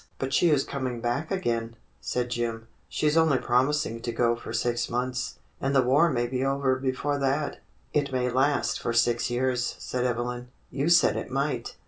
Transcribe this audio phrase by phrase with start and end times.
[0.17, 2.67] "But she is coming back again," said Jim.
[2.89, 5.37] "She's only promising to go for six months.
[5.61, 7.59] And the war may be over before that."
[7.93, 10.47] THE LETTER FROM FRANCE 133 "It may last for six years," said Evelyn.
[10.71, 11.75] "You said it might."